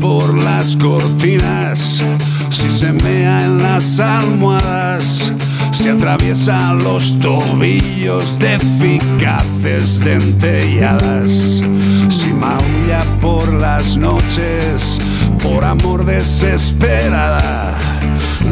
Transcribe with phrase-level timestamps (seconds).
[0.00, 2.02] por las cortinas,
[2.50, 5.32] si se mea en las almohadas,
[5.72, 11.62] si atraviesa los tobillos de eficaces dentelladas,
[12.08, 14.98] si maulla por las noches,
[15.42, 17.76] por amor desesperada.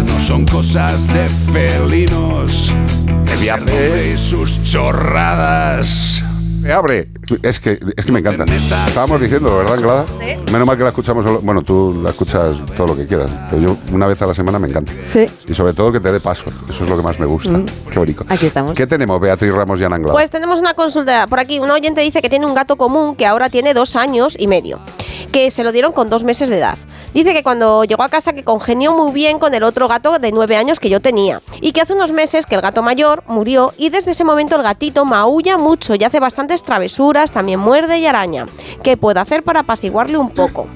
[0.07, 2.75] No son cosas de felinos,
[3.67, 6.25] de y sus chorradas.
[6.73, 7.09] Abre.
[7.43, 8.49] Es que, es que me encantan.
[8.49, 10.07] Estábamos diciendo, ¿verdad, Anglada?
[10.53, 11.25] Menos mal que la escuchamos.
[11.25, 13.31] solo- Bueno, tú la escuchas todo lo que quieras.
[13.50, 14.93] Pero yo una vez a la semana me encanta.
[15.09, 15.26] Sí.
[15.46, 16.45] Y sobre todo que te dé paso.
[16.68, 17.61] Eso es lo que más me gusta.
[17.90, 18.25] Qué bonito.
[18.29, 18.75] Aquí estamos.
[18.75, 20.14] ¿Qué tenemos, Beatriz Ramos y Ana Anglada?
[20.14, 21.59] Pues tenemos una consulta por aquí.
[21.59, 24.81] Un oyente dice que tiene un gato común que ahora tiene dos años y medio,
[25.32, 26.79] que se lo dieron con dos meses de edad.
[27.16, 30.32] Dice que cuando llegó a casa que congenió muy bien con el otro gato de
[30.32, 33.72] nueve años que yo tenía y que hace unos meses que el gato mayor murió
[33.78, 38.05] y desde ese momento el gatito maulla mucho y hace bastantes travesuras, también muerde y
[38.05, 38.44] araña.
[38.83, 40.67] ¿Qué puedo hacer para apaciguarle un poco?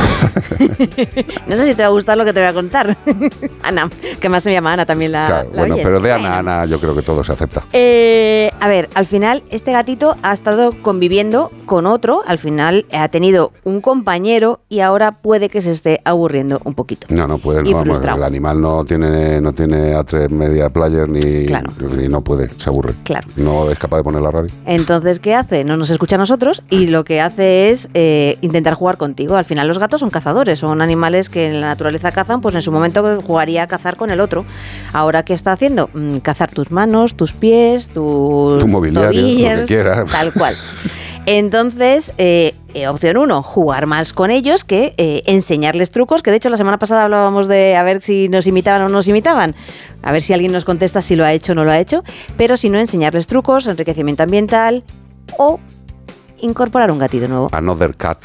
[1.46, 2.96] No sé si te va a gustar lo que te voy a contar.
[3.62, 5.26] Ana, que más se llama Ana también la.
[5.26, 6.38] Claro, la bueno, pero de Ana.
[6.38, 7.64] Ana, yo creo que todo se acepta.
[7.72, 13.08] Eh, a ver, al final este gatito ha estado conviviendo con otro, al final ha
[13.08, 17.06] tenido un compañero y ahora puede que se esté aburriendo un poquito.
[17.10, 17.60] No, no puede.
[17.60, 18.18] Y no, vamos, frustrado.
[18.18, 21.70] el animal no tiene, no tiene A3 media player ni, Claro.
[21.96, 22.94] ni no puede, se aburre.
[23.04, 23.26] Claro.
[23.36, 24.50] No es capaz de poner la radio.
[24.66, 25.64] Entonces, ¿qué hace?
[25.64, 29.36] No nos escucha a nosotros y lo que hace es eh, intentar jugar contigo.
[29.36, 32.62] Al final los gatos son cazadores, son animales que en la naturaleza cazan, pues en
[32.62, 34.44] su momento jugaría a cazar con el otro.
[34.92, 35.90] Ahora, ¿qué está haciendo?
[35.94, 40.04] Mm, cazar tus manos, tus pies, tus Tu mobiliario, lo que tobillos, quiera.
[40.04, 40.54] Tal cual.
[41.26, 46.38] Entonces, eh, eh, opción uno, jugar más con ellos que eh, enseñarles trucos, que de
[46.38, 49.54] hecho la semana pasada hablábamos de a ver si nos imitaban o no nos imitaban,
[50.02, 52.02] a ver si alguien nos contesta si lo ha hecho o no lo ha hecho,
[52.36, 54.82] pero si no, enseñarles trucos, enriquecimiento ambiental
[55.36, 55.60] o
[56.40, 57.48] incorporar un gatito nuevo.
[57.52, 58.18] Another cat.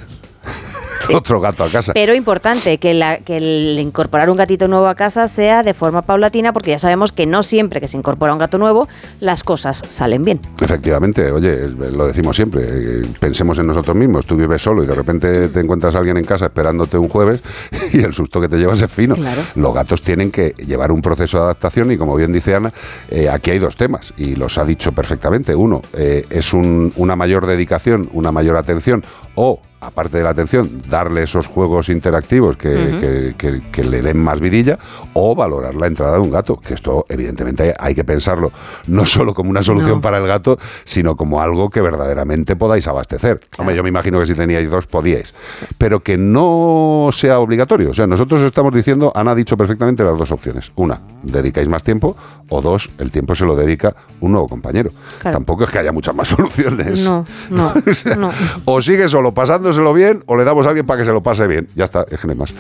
[1.14, 1.94] Otro gato a casa.
[1.94, 6.02] Pero importante que, la- que el incorporar un gatito nuevo a casa sea de forma
[6.02, 8.88] paulatina, porque ya sabemos que no siempre que se incorpora un gato nuevo
[9.20, 10.40] las cosas salen bien.
[10.62, 14.94] Efectivamente, oye, lo decimos siempre, eh, pensemos en nosotros mismos, tú vives solo y de
[14.96, 17.42] repente te encuentras a alguien en casa esperándote un jueves
[17.94, 19.16] y el susto que te llevas es fino.
[19.16, 19.42] Claro.
[19.56, 22.72] Los gatos tienen que llevar un proceso de adaptación y como bien dice Ana,
[23.10, 25.56] eh, aquí hay dos temas y los ha dicho perfectamente.
[25.56, 29.04] Uno, eh, es un- una mayor dedicación, una mayor atención
[29.36, 29.60] o...
[29.82, 32.70] Aparte de la atención, darle esos juegos interactivos que,
[33.00, 34.80] que- que- que le den más vidilla
[35.14, 38.52] o valorar la entrada de un gato, que esto evidentemente hay que pensarlo
[38.88, 40.02] no solo como una solución No.
[40.02, 43.42] para el gato, sino como algo que verdaderamente podáis abastecer.
[43.58, 45.34] Hombre, yo me imagino que si teníais dos podíais,
[45.78, 47.92] pero que no sea obligatorio.
[47.92, 50.72] O sea, nosotros estamos diciendo, Ana ha dicho perfectamente las dos opciones.
[50.76, 52.16] Una, dedicáis más tiempo,
[52.50, 54.90] o dos, el tiempo se lo dedica un nuevo compañero.
[55.20, 55.38] Claro.
[55.38, 57.04] Tampoco es que haya muchas más soluciones.
[57.06, 58.32] No, no, O sea, no.
[58.66, 59.32] O sigue solo
[59.76, 61.68] pasándoselo bien, o le damos a alguien para que se lo pase bien.
[61.76, 62.54] Ya está, es que no hay más.